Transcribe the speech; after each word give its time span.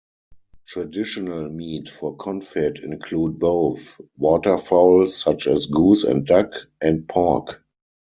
Traditional 0.65 1.47
meat 1.49 1.87
for 1.87 2.17
confit 2.17 2.83
include 2.83 3.37
both 3.37 4.01
waterfowl 4.17 5.05
such 5.05 5.45
as 5.45 5.67
goose 5.67 6.03
and 6.03 6.25
duck, 6.25 6.53
and 6.81 7.07
pork. 7.07 7.63